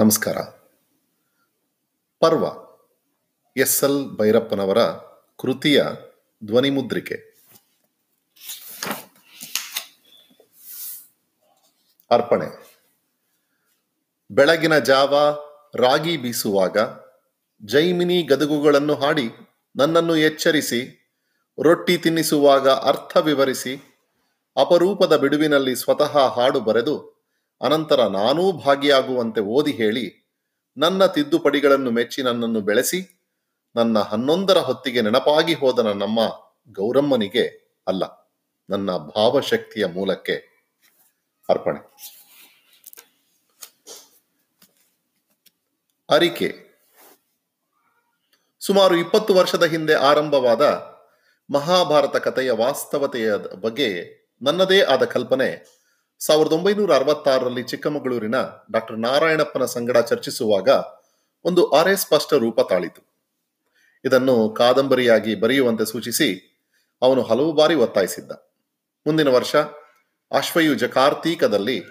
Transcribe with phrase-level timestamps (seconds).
[0.00, 0.38] ನಮಸ್ಕಾರ.
[2.20, 2.44] ಪರ್ವ,
[3.56, 4.78] S L ಭೈರಪ್ಪನವರ
[5.38, 5.84] ಕೃತಿಯ
[6.44, 7.14] ಧ್ವನಿಮುದ್ರಿಕೆ.
[12.10, 12.78] ಅರ್ಪಣೆ.
[14.30, 15.38] ಬೆಳಗಿನ ಜಾವ
[15.74, 16.78] ರಾಗಿ ಬೀಸುವಾಗ
[17.66, 19.30] ಜೈಮಿನಿ ಗದುಗುಗಳನ್ನು ಹಾಡಿ
[19.76, 21.10] ನನ್ನನ್ನು ಎಚ್ಚರಿಸಿ,
[21.62, 24.04] ರೊಟ್ಟಿ ತಿನ್ನಿಸುವಾಗ ಅರ್ಥ ವಿವರಿಸಿ,
[24.56, 27.17] ಅಪರೂಪದ ಬಿಡುವಿನಲ್ಲಿ ಸ್ವತಃ ಹಾಡು ಬರೆದು
[27.60, 30.06] ಅನಂತರ ನಾನೂ ಭಾಗಿಯಾಗುವಂತೆ ಓದಿ ಹೇಳಿ
[30.76, 33.00] ನನ್ನ ತಿದ್ದುಪಡಿಗಳನ್ನು ಮೆಚ್ಚಿ ನನ್ನನ್ನು ಬೆಳೆಸಿ
[33.76, 36.20] ನನ್ನ ಹನ್ನೊಂದರ ಹೊತ್ತಿಗೆ ನೆನಪಾಗಿ ಹೋದ ನನ್ನಮ್ಮ
[36.72, 37.44] ಗೌರಮ್ಮನಿಗೆ
[37.86, 38.04] ಅಲ್ಲ,
[38.70, 40.36] ನನ್ನ ಭಾವಶಕ್ತಿಯ ಮೂಲಕ್ಕೆ
[41.48, 41.80] ಅರ್ಪಣೆ.
[46.10, 46.48] ಅರಿಕೆ.
[48.60, 50.62] ಸುಮಾರು ಇಪ್ಪತ್ತು ವರ್ಷದ ಹಿಂದೆ ಆರಂಭವಾದ
[51.50, 53.88] ಮಹಾಭಾರತ ಕಥೆಯ ವಾಸ್ತವತೆಯ ಬಗ್ಗೆ
[54.42, 55.77] ನನ್ನದೇ ಆದ ಕಲ್ಪನೆ
[56.20, 58.34] ಸಾವಿರದ ಒಂಬೈನೂರ ಅರವತ್ತಾರರಲ್ಲಿ ಚಿಕ್ಕಮಗಳೂರಿನ
[58.72, 60.68] ಡಾಕ್ಟರ್ ನಾರಾಯಣಪ್ಪನ ಸಂಗಡ ಚರ್ಚಿಸುವಾಗ
[61.44, 63.02] ಒಂದು ಅರೆ ಸ್ಪಷ್ಟ ರೂಪ ತಾಳಿತು.
[64.04, 66.28] ಇದನ್ನು ಕಾದಂಬರಿಯಾಗಿ ಬರೆಯುವಂತೆ ಸೂಚಿಸಿ
[67.02, 68.32] ಅವನು ಹಲವು ಬಾರಿ ಒತ್ತಾಯಿಸಿದ್ದ.
[69.06, 69.56] ಮುಂದಿನ ವರ್ಷ
[70.32, 71.84] ಅಶ್ವಯುಜ ಕಾರ್ತೀಕದಲ್ಲಿ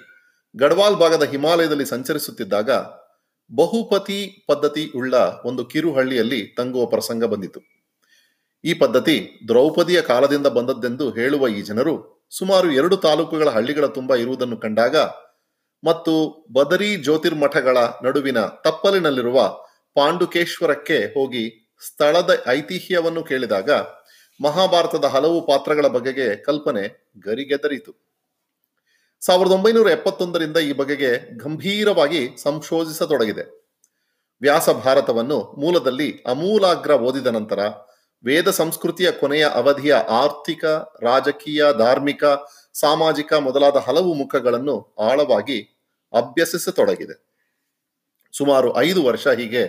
[0.55, 2.71] ಗಡ್ವಾಲ್ ಭಾಗದ ಹಿಮಾಲಯದಲ್ಲಿ ಸಂಚರಿಸುತ್ತಿದ್ದಾಗ
[3.51, 7.59] ಬಹುಪತಿ ಪದ್ಧತಿ ಉಳ್ಳ ಒಂದು ಕಿರುಹಳ್ಳಿಯಲ್ಲಿ ತಂಗುವ ಪ್ರಸಂಗ ಬಂದಿತು.
[8.63, 14.95] ಈ ಪದ್ಧತಿ ದ್ರೌಪದಿಯ ಕಾಲದಿಂದ ಬಂದದ್ದೆಂದು ಹೇಳುವ ಈ ಜನರು ಸುಮಾರು ಎರಡು ತಾಲೂಕುಗಳ ಹಳ್ಳಿಗಳ ತುಂಬ ಇರುವುದನ್ನು ಕಂಡಾಗ
[15.83, 16.13] ಮತ್ತು
[16.51, 19.39] ಬದರಿ ಜ್ಯೋತಿರ್ಮಠಗಳ ನಡುವಿನ ತಪ್ಪಲಿನಲ್ಲಿರುವ
[19.95, 21.43] ಪಾಂಡುಕೇಶ್ವರಕ್ಕೆ ಹೋಗಿ
[21.81, 23.71] ಸ್ಥಳದ ಐತಿಹ್ಯವನ್ನು ಕೇಳಿದಾಗ
[24.39, 26.83] ಮಹಾಭಾರತದ ಹಲವು ಪಾತ್ರಗಳ ಬಗೆಗೆ ಕಲ್ಪನೆ
[27.19, 27.91] ಗರಿಗೆದರಿತು.
[29.21, 33.45] ಸಾವಿರದ ಒಂಬೈನೂರ ಎಪ್ಪತ್ತೊಂದರಿಂದ ಈ ಬಗೆಗೆ ಗಂಭೀರವಾಗಿ ಸಂಶೋಧಿಸತೊಡಗಿದೆ
[34.41, 37.59] ವ್ಯಾಸ ಭಾರತವನ್ನು ಮೂಲದಲ್ಲಿ ಅಮೂಲಾಗ್ರ ಓದಿದ ನಂತರ
[38.25, 40.65] ವೇದ ಸಂಸ್ಕೃತಿಯ ಕೊನೆಯ ಅವಧಿಯ ಆರ್ಥಿಕ,
[41.01, 42.23] ರಾಜಕೀಯ, ಧಾರ್ಮಿಕ,
[42.73, 47.27] ಸಾಮಾಜಿಕ ಮೊದಲಾದ ಹಲವು ಮುಖಗಳನ್ನು ಆಳವಾಗಿ ಅಭ್ಯಸಿಸತೊಡಗಿದೆ.
[48.33, 49.63] ಸುಮಾರು ಐದು ವರ್ಷ ಹೀಗೆ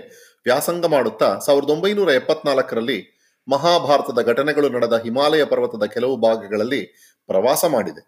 [0.45, 3.15] ವ್ಯಾಸಂಗ ಮಾಡುತ್ತಾ ಸಾವಿರದ ಒಂಬೈನೂರ ಎಪ್ಪತ್ನಾಲ್ಕರಲ್ಲಿ
[3.49, 6.85] ಮಹಾಭಾರತದ ಘಟನೆಗಳು ನಡೆದ ಹಿಮಾಲಯ ಪರ್ವತದ ಕೆಲವು ಭಾಗಗಳಲ್ಲಿ
[7.27, 8.03] ಪ್ರವಾಸ ಮಾಡಿದೆ.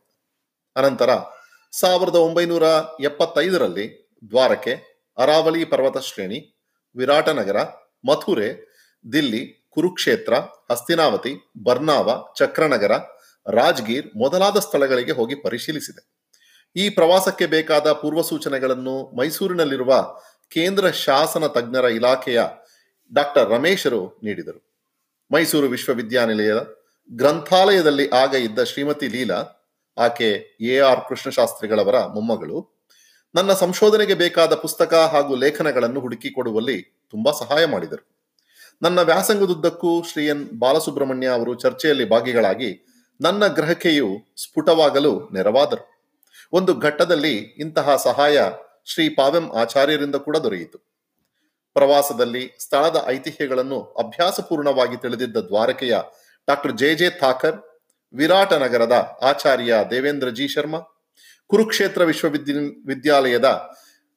[0.77, 1.11] ಅನಂತರ
[1.73, 2.63] ಸಾವಿರದ ಒಂಬೈನೂರ
[3.01, 4.75] ಎಪ್ಪತ್ತೈದರಲ್ಲಿ ದ್ವಾರಕೆ,
[5.19, 6.61] ಅರಾವಳಿ ಪರ್ವತ ಶ್ರೇಣಿ,
[6.97, 7.57] ವಿರಾಟನಗರ,
[8.09, 8.71] ಮಥುರೆ,
[9.13, 10.35] ದಿಲ್ಲಿ ಕುರುಕ್ಷೇತ್ರ,
[10.71, 12.93] ಹಸ್ತಿನಾವತಿ, ಬರ್ನಾವ, ಚಕ್ರನಗರ,
[13.47, 16.21] ರಾಜ್ಗೀರ್ ಮೊದಲಾದ ಸ್ಥಳಗಳಿಗೆ ಹೋಗಿ ಪರಿಶೀಲಿಸಿದೆ.
[16.77, 20.15] ಈ ಪ್ರವಾಸಕ್ಕೆ ಬೇಕಾದ ಪೂರ್ವ ಸೂಚನೆಗಳನ್ನು ಮೈಸೂರಿನಲ್ಲಿರುವ
[20.51, 22.43] ಕೇಂದ್ರ ಶಾಸನ ತಜ್ಞರ ಇಲಾಖೆಯ
[23.15, 24.83] ಡಾಕ್ಟರ್ ರಮೇಶರು ನೀಡಿದರು.
[25.33, 26.75] ಮೈಸೂರು ವಿಶ್ವವಿದ್ಯಾನಿಲಯದ
[27.13, 29.45] ಗ್ರಂಥಾಲಯದಲ್ಲಿ ಆಗ ಇದ್ದ ಶ್ರೀಮತಿ ಲೀಲಾ,
[29.99, 30.79] ಆಕೆ ಎ.
[30.79, 31.09] ಆರ್.
[31.09, 32.81] ಕೃಷ್ಣಶಾಸ್ತ್ರಿಗಳವರ ಮೊಮ್ಮಗಳು,
[33.35, 38.20] ನನ್ನ ಸಂಶೋಧನೆಗೆ ಬೇಕಾದ ಪುಸ್ತಕ ಹಾಗೂ ಲೇಖನಗಳನ್ನು ಹುಡುಕಿಕೊಡುವಲ್ಲಿ ತುಂಬಾ ಸಹಾಯ ಮಾಡಿದರು.
[38.83, 42.71] ನನ್ನ ವ್ಯಾಸಂಗದುದ್ದಕ್ಕೂ ಶ್ರೀ ಎನ್ ಬಾಲಸುಬ್ರಹ್ಮಣ್ಯ ಅವರು ಚರ್ಚೆಯಲ್ಲಿ ಭಾಗಿಗಳಾಗಿ
[43.21, 45.83] ನನ್ನ ಗ್ರಹಕೆಯು ಸ್ಫುಟವಾಗಲು ನೆರವಾದರು.
[46.53, 48.43] ಒಂದು ಘಟ್ಟದಲ್ಲಿ ಇಂತಹ ಸಹಾಯ
[48.85, 50.79] ಶ್ರೀ ಪಾವೆಂ ಆಚಾರ್ಯರಿಂದ ಕೂಡ ದೊರೆಯಿತು.
[51.75, 55.97] ಪ್ರವಾಸದಲ್ಲಿ ಸ್ಥಳದ ಐತಿಹ್ಯಗಳನ್ನು ಅಭ್ಯಾಸಪೂರ್ಣವಾಗಿ ತಿಳಿದಿದ್ದ ದ್ವಾರಕೆಯ
[56.49, 57.59] ಡಾಕ್ಟರ್ ಜೆ ಜೆ ಥಾಕರ್
[58.15, 60.81] ವಿರಾಟ ನಗರದ ಆಚಾರ್ಯ ದೇವೇಂದ್ರ ಜಿ ಶರ್ಮಾ,
[61.47, 63.49] ಕುರುಕ್ಷೇತ್ರ ವಿಶ್ವವಿದ್ಯಾಲಯದ ವಿದ್ಯಾಲಯದ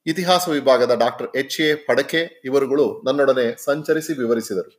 [0.05, 4.71] ಇತಿಹಾಸ ವಿಭಾಗದ ಡಾಕ್ಟರ್ ಎಚ್ ಎ ಫಡಕೆ ಇವರುಗಳು ನನ್ನೊಡನೆ ಸಂಚರಿಸಿ ವಿವರಿಸಿದರು.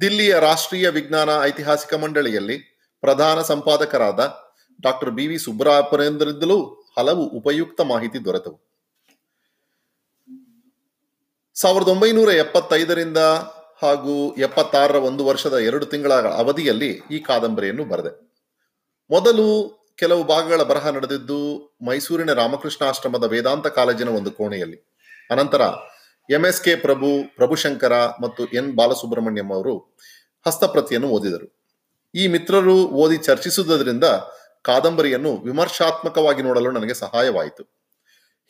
[0.00, 2.56] ದಿಲ್ಲಿಯ ರಾಷ್ಟ್ರೀಯ ವಿಜ್ಞಾನ ಐತಿಹಾಸಿಕ ಮಂಡಳಿಯಲ್ಲಿ
[3.00, 4.20] ಪ್ರಧಾನ ಸಂಪಾದಕರಾದ
[4.82, 5.38] ಡಾಕ್ಟರ್ ಬಿ ವಿ
[6.98, 8.58] ಹಲವು ಉಪಯುಕ್ತ ಮಾಹಿತಿ ದೊರೆತವು.
[11.54, 13.18] ಸಾವಿರದ ಒಂಬೈನೂರ ಎಪ್ಪತ್ತೈದರಿಂದ
[13.82, 18.12] ಹಾಗೂ ಎಪ್ಪತ್ತಾರರ ಒಂದು ವರ್ಷದ ಎರಡು ತಿಂಗಳ ಅವಧಿಯಲ್ಲಿ ಈ ಕಾದಂಬರಿಯನ್ನು ಬರೆದೆ.
[19.10, 19.48] ಮೊದಲು
[19.96, 21.38] ಕೆಲವು ಭಾಗಗಳ ಬರಹ ನಡೆದಿದ್ದು
[21.86, 24.78] ಮೈಸೂರಿನ ರಾಮಕೃಷ್ಣ ಆಶ್ರಮದ ವೇದಾಂತ ಕಾಲೇಜಿನ ಒಂದು ಕೋಣೆಯಲ್ಲಿ.
[25.30, 25.60] ಅನಂತರ
[26.30, 29.94] M S K Prabhu Prabhushankara ಮತ್ತು ಎನ್ ಬಾಲಸುಬ್ರಹ್ಮಣ್ಯಂ ಅವರು
[30.46, 31.68] ಹಸ್ತಪ್ರತಿಯನ್ನು ಓದಿದರು.
[32.14, 34.04] ಈ ಮಿತ್ರರು ಓದಿ ಚರ್ಚಿಸುವುದರಿಂದ
[34.62, 37.62] ಕಾದಂಬರಿಯನ್ನು ವಿಮರ್ಶಾತ್ಮಕವಾಗಿ ನೋಡಲು ನನಗೆ ಸಹಾಯವಾಯಿತು.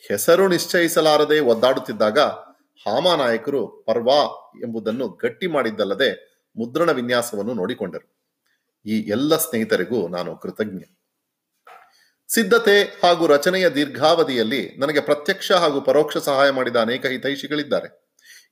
[0.09, 2.19] ಹೆಸರು ನಿಶ್ಚಯಿಸಲಾರದೆ ಒದ್ದಾಡುತ್ತಿದ್ದಾಗ
[2.85, 4.19] ಹಾಮಾನಾಯಕರು ಪರ್ವಾ
[4.63, 6.09] ಎಂಬುದನ್ನು ಗಟ್ಟಿ ಮಾಡಿದ್ದಲ್ಲದೆ
[6.57, 8.07] ಮುದ್ರಣ ವಿನ್ಯಾಸವನ್ನು ನೋಡಿಕೊಂಡರು.
[8.85, 10.94] ಈ ಎಲ್ಲ ಸ್ನೇಹಿತರಿಗೂ ನಾನು ಕೃತಜ್ಞ.
[12.27, 18.05] ಸಿದ್ಧತೆ ಹಾಗೂ ರಚನೆಯ ದೀರ್ಘಾವಧಿಯಲ್ಲಿ ನನಗೆ ಪ್ರತ್ಯಕ್ಷ ಹಾಗೂ ಪರೋಕ್ಷ ಸಹಾಯ ಮಾಡಿದ ಅನೇಕ ಹಿತೈಷಿಗಳಿದ್ದಾರೆ.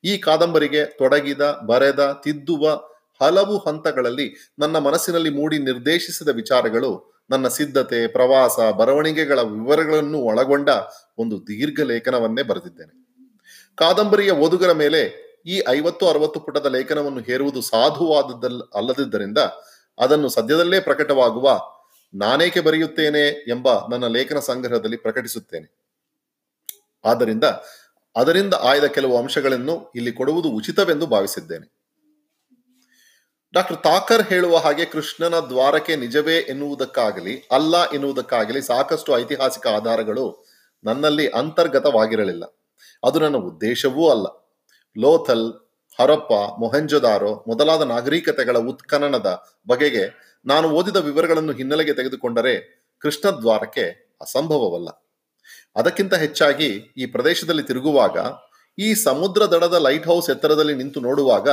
[0.04, 2.82] ಈ ಕಾದಂಬರಿಗೆ ತೊಡಗಿದ, ಬರೆದ, ತಿದ್ದುವ
[3.22, 10.70] ಹಲವು ಹಂತಗಳಲ್ಲಿ ನನ್ನ ಮನಸ್ಸಿನಲ್ಲಿ ಮೂಡಿ ನಿರ್ದೇಶಿಸಿದ ವಿಚಾರಗಳು ನನ್ನ ಸಿದ್ಧತೆ, ಪ್ರವಾಸ, ಬರವಣಿಗೆಗಳ ವಿವರಗಳನ್ನು ಒಳಗೊಂಡ
[11.18, 12.94] ಒಂದು ದೀರ್ಘ ಲೇಖನವನ್ನೇ ಬರೆದಿದ್ದೇನೆ.
[13.76, 15.02] ಕಾದಂಬರಿಯ ಓದುಗರ ಮೇಲೆ
[15.46, 19.38] ಈ ಐವತ್ತು, ಅರವತ್ತು ಪುಟದ ಲೇಖನವನ್ನು ಹೇರುವುದು ಸಾಧುವಾದದ್ದಲ್ಲ ಅಲ್ಲದಿದ್ದರಿಂದ
[20.00, 21.60] ಅದನ್ನು ಸದ್ಯದಲ್ಲೇ ಪ್ರಕಟವಾಗುವ
[22.14, 25.84] ನಾನೇಕೆ ಬರೆಯುತ್ತೇನೆ ಎಂಬ ನನ್ನ ಲೇಖನ ಸಂಗ್ರಹದಲ್ಲಿ ಪ್ರಕಟಿಸುತ್ತೇನೆ.
[27.06, 27.44] ಆದ್ದರಿಂದ
[28.16, 31.84] ಅದರಿಂದ ಆಯ್ದ ಕೆಲವು ಅಂಶಗಳನ್ನು ಇಲ್ಲಿ ಕೊಡುವುದು ಉಚಿತವೆಂದು ಭಾವಿಸಿದ್ದೇನೆ.
[33.54, 40.46] ಡಾಕ್ಟರ್ ತಾಕರ್ ಹೇಳುವ ಹಾಗೆ ಕೃಷ್ಣನ ದ್ವಾರಕೆ ನಿಜವೇ ಎನ್ನುವುದಕ್ಕಾಗಲಿ, ಅಲ್ಲ ಎನ್ನುವುದಕ್ಕಾಗಲಿ ಸಾಕಷ್ಟು ಐತಿಹಾಸಿಕ ಆಧಾರಗಳು
[40.84, 42.44] ನನ್ನಲ್ಲಿ ಅಂತರ್ಗತವಾಗಿರಲಿಲ್ಲ.
[43.04, 44.26] ಅದು ನನ್ನ ಉದ್ದೇಶವೂ ಅಲ್ಲ.
[44.98, 45.54] ಲೋಥಲ್,
[46.00, 54.90] ಹರಪ್ಪ, ಮೊಹೆಂಜೊದಾರೋ ಮೊದಲಾದ ನಾಗರಿಕತೆಗಳ ಉತ್ಖನನದ ಬಗೆಗೆ ನಾನು ಓದಿದ ವಿವರಗಳನ್ನು ಹಿನ್ನೆಲೆಗೆ ತೆಗೆದುಕೊಂಡರೆ ಕೃಷ್ಣದ್ವಾರಕ್ಕೆ ಅಸಂಭವವಲ್ಲ.
[55.76, 58.18] ಅದಕ್ಕಿಂತ ಹೆಚ್ಚಾಗಿ ಈ ಪ್ರದೇಶದಲ್ಲಿ ತಿರುಗುವಾಗ,
[58.78, 61.50] ಈ ಸಮುದ್ರ ದಡದ ಲೈಟ್ ಹೌಸ್ ಎತ್ತರದಲ್ಲಿ ನಿಂತು ನೋಡುವಾಗ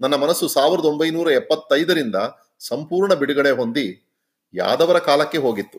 [0.00, 2.14] ನನ್ನ ಮನಸ್ಸು ಸಾವಿರದ ಒಂಬೈನೂರ ಎಪ್ಪತ್ತೈದರಿಂದ
[2.58, 4.18] ಸಂಪೂರ್ಣ ಬಿಡುಗಡೆ ಹೊಂದಿ
[4.54, 5.78] ಯಾದವರ ಕಾಲಕ್ಕೆ ಹೋಗಿತ್ತು.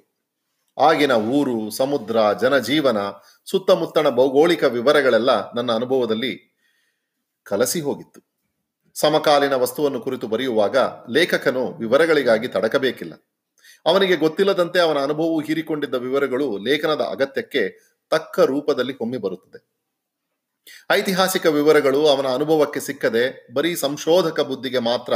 [0.80, 2.98] ಆಗಿನ ಊರು, ಸಮುದ್ರ, ಜನಜೀವನ,
[3.46, 6.58] ಸುತ್ತಮುತ್ತಣ ಭೌಗೋಳಿಕ ವಿವರಗಳೆಲ್ಲ ನನ್ನ ಅನುಭವದಲ್ಲಿ
[7.44, 8.37] ಕಲಸಿ ಹೋಗಿತ್ತು.
[9.00, 10.78] ಸಮಕಾಲೀನ ವಸ್ತುವನ್ನು ಕುರಿತು ಬರೆಯುವಾಗ
[11.10, 13.14] ಲೇಖಕನು ವಿವರಗಳಿಗಾಗಿ ತಡಕಬೇಕಿಲ್ಲ.
[13.86, 17.70] ಅವನಿಗೆ ಗೊತ್ತಿಲ್ಲದಂತೆ ಅವನ ಅನುಭವವು ಹೀರಿಕೊಂಡಿದ್ದ ವಿವರಗಳು ಲೇಖನದ ಅಗತ್ಯಕ್ಕೆ
[18.10, 19.78] ತಕ್ಕ ರೂಪದಲ್ಲಿ ಹೊಮ್ಮಿ ಬರುತ್ತದೆ.
[20.92, 25.14] ಐತಿಹಾಸಿಕ ವಿವರಗಳು ಅವನ ಅನುಭವಕ್ಕೆ ಸಿಕ್ಕದೆ ಬರೀ ಸಂಶೋಧಕ ಬುದ್ಧಿಗೆ ಮಾತ್ರ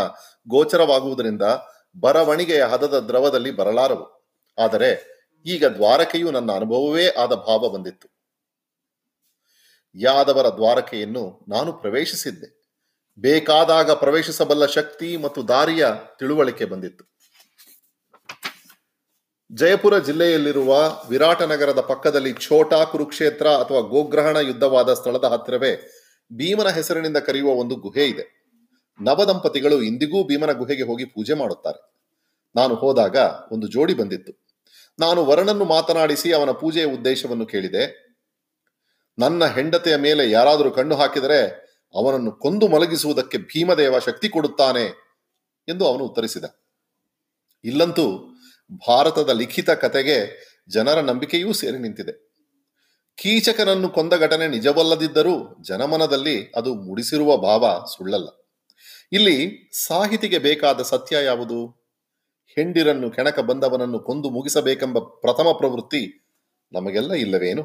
[0.48, 1.42] ಗೋಚರವಾಗುವುದರಿಂದ
[2.00, 4.36] ಬರವಣಿಗೆಯ ಹದದ ದ್ರವದಲ್ಲಿ ಬರಲಾರವು.
[4.58, 8.08] ಆದರೆ ಈಗ ದ್ವಾರಕೆಯು ನನ್ನ ಅನುಭವವೇ ಆದ ಭಾವ ಬಂದಿತ್ತು.
[9.96, 12.61] ಯಾದವರ ದ್ವಾರಕೆಯನ್ನು ನಾನು ಪ್ರವೇಶಿಸಿದ್ದೆ.
[13.18, 15.88] ಬೇಕಾದಾಗ ಪ್ರವೇಶಿಸಬಲ್ಲ ಶಕ್ತಿ ಮತ್ತು ದಾರಿಯ
[16.20, 17.12] ತಿಳುವಳಿಕೆ ಬಂದಿತ್ತು.
[19.52, 25.76] ಜಯಪುರ ಜಿಲ್ಲೆಯಲ್ಲಿರುವ ವಿರಾಟನಗರದ ಪಕ್ಕದಲ್ಲಿ ಛೋಟಾ ಕುರುಕ್ಷೇತ್ರ ಅಥವಾ ಗೋಗ್ರಹಣ ಯುದ್ಧವಾದ ಸ್ಥಳದ ಹತ್ತಿರವೇ
[26.34, 28.42] ಭೀಮನ ಹೆಸರಿನಿಂದ ಕರೆಯುವ ಒಂದು ಗುಹೆ ಇದೆ.
[29.02, 31.92] ನವದಂಪತಿಗಳು ಇಂದಿಗೂ ಭೀಮನ ಗುಹೆಗೆ ಹೋಗಿ ಪೂಜೆ ಮಾಡುತ್ತಾರೆ.
[32.56, 33.18] ನಾನು ಹೋದಾಗ
[33.52, 34.48] ಒಂದು ಜೋಡಿ ಬಂದಿತ್ತು.
[35.00, 38.12] ನಾನು ವರನನ್ನು ಮಾತನಾಡಿಸಿ ಅವನ ಪೂಜೆಯ ಉದ್ದೇಶವನ್ನು ಕೇಳಿದೆ.
[39.20, 44.86] ನನ್ನ ಹೆಂಡತಿಯ ಮೇಲೆ ಯಾರಾದರೂ ಕಣ್ಣು ಹಾಕಿದರೆ ಅವನನ್ನು ಕೊಂದು ಮಲಗಿಸುವುದಕ್ಕೆ ಭೀಮದೇವ ಶಕ್ತಿ ಕೊಡುತ್ತಾನೆ
[45.68, 46.46] ಎಂದು ಅವನು ಉತ್ತರಿಸಿದ.
[47.64, 48.36] ಇಲ್ಲಂತೂ
[48.88, 52.32] ಭಾರತದ ಲಿಖಿತ ಕತೆಗೆ ಜನರ ನಂಬಿಕೆಯೂ ಸೇರಿ ನಿಂತಿದೆ.
[53.16, 58.28] ಕೀಚಕನನ್ನು ಕೊಂದ ಘಟನೆ ನಿಜವಲ್ಲದಿದ್ದರೂ ಜನಮನದಲ್ಲಿ ಅದು ಮೂಡಿಸಿರುವ ಭಾವ ಸುಳ್ಳಲ್ಲ.
[59.12, 61.68] ಇಲ್ಲಿ ಸಾಹಿತಿಗೆ ಬೇಕಾದ ಸತ್ಯ ಯಾವುದು?
[62.56, 66.28] ಹೆಂಡಿರನ್ನು ಕೆಣಕ ಬಂದವನನ್ನು ಕೊಂದು ಮುಗಿಸಬೇಕೆಂಬ ಪ್ರಥಮ ಪ್ರವೃತ್ತಿ
[66.74, 67.64] ನಮಗೆಲ್ಲ ಇಲ್ಲವೇನು?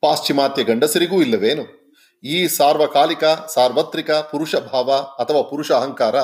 [0.00, 1.79] ಪಾಶ್ಚಿಮಾತ್ಯ ಗಂಡಸರಿಗೂ ಇಲ್ಲವೇನು?
[2.24, 6.20] ಈ ಸಾರ್ವಕಾಲಿಕ, ಸಾರ್ವತ್ರಿಕ ಪುರುಷ ಭಾವ ಅಥವಾ ಪುರುಷ ಅಹಂಕಾರ,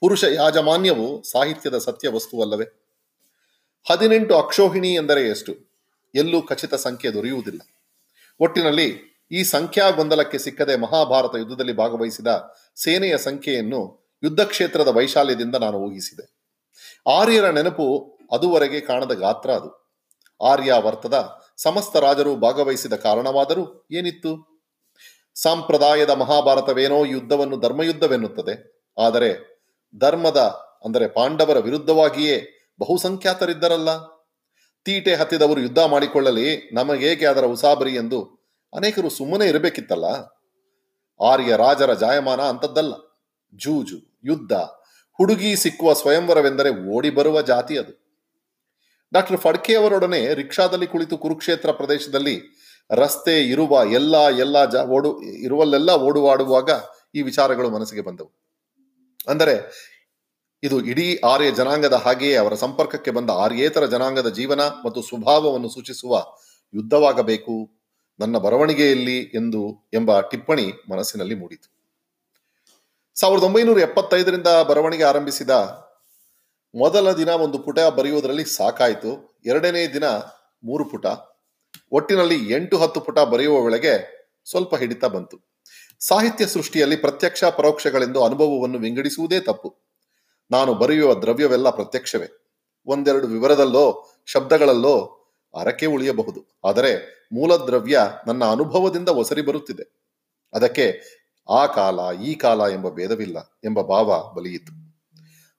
[0.00, 2.64] ಪುರುಷ ಯಾಜಮಾನ್ಯವು ಸಾಹಿತ್ಯದ ಸತ್ಯ ವಸ್ತುವಲ್ಲವೇ
[3.90, 5.52] ಹದಿನೆಂಟು ಅಕ್ಷೋಹಿಣಿ ಎಂದರೆ ಎಷ್ಟು?
[6.14, 7.60] ಎಲ್ಲೂ ಖಚಿತ ಸಂಖ್ಯೆ ದೊರೆಯುವುದಿಲ್ಲ.
[8.40, 12.26] ಒಟ್ಟಿನಲ್ಲಿ ಈ ಸಂಖ್ಯಾ ಗೊಂದಲಕ್ಕೆ ಸಿಕ್ಕದೆ ಮಹಾಭಾರತ ಯುದ್ಧದಲ್ಲಿ ಭಾಗವಹಿಸಿದ
[12.76, 16.34] ಸೇನೆಯ ಸಂಖ್ಯೆಯನ್ನು ಯುದ್ಧ ಕ್ಷೇತ್ರದ ವೈಶಾಲ್ಯದಿಂದ ನಾನು ಊಹಿಸಿದೆ.
[17.10, 19.96] ಆರ್ಯರ ನೆನಪು ಅದುವರೆಗೆ ಕಾಣದ ಗಾತ್ರ ಅದು.
[20.42, 24.53] ಆರ್ಯಾವರ್ತದ ಸಮಸ್ತ ರಾಜರು ಭಾಗವಹಿಸಿದ ಕಾರಣವಾದರೂ ಏನಿತ್ತು?
[25.34, 28.84] ಸಂಪ್ರದಾಯದ ಮಹಾಭಾರತವೇನೋ ಯುದ್ಧವನ್ನು ಧರ್ಮಯುದ್ಧವೆನ್ನುತ್ತದೆ.
[28.98, 29.30] ಆದರೆ
[29.98, 30.36] ಧರ್ಮದ,
[30.84, 32.36] ಅಂದರೆ ಪಾಂಡವರ ವಿರುದ್ಧವಾಗಿಯೇ
[32.80, 33.90] ಬಹುಸಂಖ್ಯಾತರಿದ್ದರಲ್ಲ.
[34.84, 40.04] ತೀಟೆ ಹತ್ತಿದವರು ಯುದ್ಧ ಮಾಡಿಕೊಳ್ಳಲಿ ನಮಗೇಕೆ ಅದರ ಉಸಾಬರಿ ಎಂದು ಅನೇಕರು ಸುಮ್ಮನೆ ಇರಬೇಕಿತ್ತಲ್ಲ.
[41.20, 42.92] ಆರ್ಯ ರಾಜರ ಜಾಯಮಾನ ಅಂಥದ್ದಲ್ಲ.
[43.54, 44.52] ಜೂಜು, ಯುದ್ಧ,
[45.18, 47.92] ಹುಡುಗಿ ಸಿಕ್ಕುವ ಸ್ವಯಂವರವೆಂದರೆ ಓಡಿ ಬರುವ ಜಾತಿ ಅದು.
[49.12, 52.36] ಡಾಕ್ಟರ್ ಫಡ್ಕೆಯವರೊಡನೆ ರಿಕ್ಷಾದಲ್ಲಿ ಕುಳಿತು ಕುರುಕ್ಷೇತ್ರ ಪ್ರದೇಶದಲ್ಲಿ
[52.90, 55.10] ರಸ್ತೆ, ಇರುವ ಎಲ್ಲ ಎಲ್ಲ ಜ, ಓಡು,
[55.46, 56.70] ಇರುವಲ್ಲೆಲ್ಲ ಓಡುವಾಡುವಾಗ
[57.14, 58.30] ಈ ವಿಚಾರಗಳು ಮನಸ್ಸಿಗೆ ಬಂದವು.
[59.28, 59.54] ಅಂದರೆ
[60.62, 66.12] ಇದು ಇಡೀ ಆರ್ಯ ಜನಾಂಗದ ಹಾಗೆಯೇ ಅವರ ಸಂಪರ್ಕಕ್ಕೆ ಬಂದ ಆರ್ಯೇತರ ಜನಾಂಗದ ಜೀವನ ಮತ್ತು ಸ್ವಭಾವವನ್ನು ಸೂಚಿಸುವ
[66.74, 67.56] ಯುದ್ಧವಾಗಬೇಕು,
[68.20, 69.60] ನನ್ನ ಬರವಣಿಗೆಯಲ್ಲಿ ಎಂದು
[69.94, 71.68] ಎಂಬ ಟಿಪ್ಪಣಿ ಮನಸ್ಸಿನಲ್ಲಿ ಮೂಡಿತು.
[73.16, 75.50] ಸಾವಿರದ ಒಂಬೈನೂರ ಎಪ್ಪತ್ತೈದರಿಂದ ಬರವಣಿಗೆ ಆರಂಭಿಸಿದ
[76.74, 79.12] ಮೊದಲ ದಿನ ಒಂದು ಪುಟ ಬರೆಯುವುದರಲ್ಲಿ ಸಾಕಾಯಿತು.
[79.46, 80.06] ಎರಡನೇ ದಿನ
[80.68, 81.06] ಮೂರು ಪುಟ.
[81.92, 85.40] ಒಟ್ಟಿನಲ್ಲಿ ಎಂಟು ಹತ್ತು ಪುಟ ಬರೆಯುವ ವೇಳೆಗೆ ಸ್ವಲ್ಪ ಹಿಡಿತ ಬಂತು.
[86.00, 89.76] ಸಾಹಿತ್ಯ ಸೃಷ್ಟಿಯಲ್ಲಿ ಪ್ರತ್ಯಕ್ಷ ಪರೋಕ್ಷಗಳೆಂದು ಅನುಭವವನ್ನು ವಿಂಗಡಿಸುವುದೇ ತಪ್ಪು.
[90.50, 92.50] ನಾನು ಬರೆಯುವ ದ್ರವ್ಯವೆಲ್ಲ ಪ್ರತ್ಯಕ್ಷವೇ.
[92.86, 95.20] ಒಂದೆರಡು ವಿವರದಲ್ಲೋ, ಶಬ್ದಗಳಲ್ಲೋ
[95.60, 96.60] ಅರಕೆ ಉಳಿಯಬಹುದು.
[96.64, 96.96] ಆದರೆ
[97.32, 100.04] ಮೂಲ ದ್ರವ್ಯ ನನ್ನ ಅನುಭವದಿಂದ ಒಸರಿ ಬರುತ್ತಿದೆ.
[100.54, 101.00] ಅದಕ್ಕೆ
[101.50, 104.84] ಆ ಕಾಲ, ಈ ಕಾಲ ಎಂಬ ಭೇದವಿಲ್ಲ ಎಂಬ ಭಾವ ಬಲಿಯಿತು.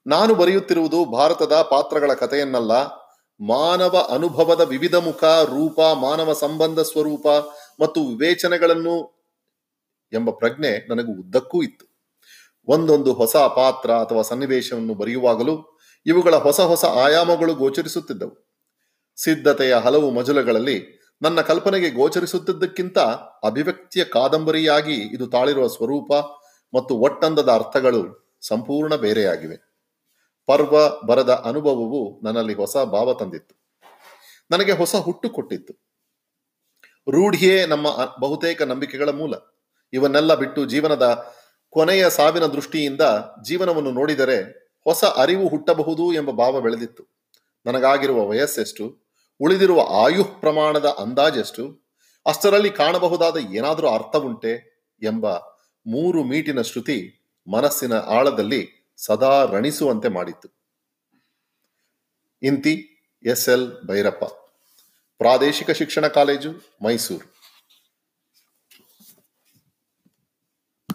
[0.08, 3.05] ನಾನು ಬರೆಯುತ್ತಿರುವುದು ಭಾರತದ ಪಾತ್ರಗಳ ಕಥೆಯನ್ನಲ್ಲ
[3.39, 7.27] ಮಾನವ ಅನುಭವದ ವಿವಿಧ ಮುಖ, ರೂಪ, ಮಾನವ ಸಂಬಂಧ ಸ್ವರೂಪ
[7.80, 9.15] ಮತ್ತು ವಿವೇಚನೆಗಳನ್ನು
[10.13, 11.96] ಎಂಬ ಪ್ರಜ್ಞೆ ನನಗೂ ಉದ್ದಕ್ಕೂ ಇತ್ತು.
[12.68, 18.56] ಒಂದೊಂದು ಹೊಸ ಪಾತ್ರ ಅಥವಾ ಸನ್ನಿವೇಶವನ್ನು ಬರೆಯುವಾಗಲೂ ಇವುಗಳ ಹೊಸ ಹೊಸ ಆಯಾಮಗಳು ಗೋಚರಿಸುತ್ತಿದ್ದವು.
[19.15, 23.00] ಸಿದ್ಧತೆಯ ಹಲವು ಮಜಲುಗಳಲ್ಲಿ ನನ್ನ ಕಲ್ಪನೆಗೆ ಗೋಚರಿಸುತ್ತಿದ್ದಕ್ಕಿಂತ
[23.44, 26.13] ಅಭಿವ್ಯಕ್ತಿಯ ಕಾದಂಬರಿಯಾಗಿ ಇದು ತಾಳಿರುವ ಸ್ವರೂಪ
[26.74, 29.75] ಮತ್ತು ಒಟ್ಟಂದದ ಅರ್ಥಗಳು ಸಂಪೂರ್ಣ ಬೇರೆಯಾಗಿವೆ.
[30.46, 30.75] ಪರ್ವ
[31.06, 33.56] ಬರದ ಅನುಭವವು ನನ್ನಲ್ಲಿ ಹೊಸ ಭಾವ ತಂದಿತ್ತು.
[34.52, 35.74] ನನಗೆ ಹೊಸ ಹುಟ್ಟು ಕೊಟ್ಟಿತ್ತು.
[37.12, 37.88] ರೂಢಿಯೇ ನಮ್ಮ
[38.22, 39.34] ಬಹುತೇಕ ನಂಬಿಕೆಗಳ ಮೂಲ.
[39.94, 41.34] ಇವನ್ನೆಲ್ಲ ಬಿಟ್ಟು ಜೀವನದ
[41.70, 43.02] ಕೊನೆಯ ಸಾವಿನ ದೃಷ್ಟಿಯಿಂದ
[43.46, 44.44] ಜೀವನವನ್ನು ನೋಡಿದರೆ
[44.84, 47.08] ಹೊಸ ಅರಿವು ಹುಟ್ಟಬಹುದು ಎಂಬ ಭಾವ ಬೆಳೆದಿತ್ತು.
[47.66, 51.86] ನನಗಾಗಿರುವ ವಯಸ್ಸೆಷ್ಟು, ಉಳಿದಿರುವ ಆಯುಃ ಪ್ರಮಾಣದ ಅಂದಾಜೆಷ್ಟು,
[52.25, 55.34] ಅಷ್ಟರಲ್ಲಿ ಕಾಣಬಹುದಾದ ಏನಾದರೂ ಅರ್ಥವುಂಟೆ ಎಂಬ
[55.88, 57.22] ಮೂರು ಮೀಟಿನ ಶ್ರುತಿ
[57.52, 60.50] ಮನಸ್ಸಿನ ಆಳದಲ್ಲಿ ಸದಾ ರಣಿಸುವಂತೆ ಮಾಡಿತ್ತು.
[62.44, 62.92] ಇಂತಿ
[63.25, 64.24] ಎಸ್ ಎಲ್ ಭೈರಪ್ಪ.
[65.18, 66.52] ಪ್ರಾದೇಶಿಕ ಶಿಕ್ಷಣ ಕಾಲೇಜು
[66.84, 67.35] ಮೈಸೂರು.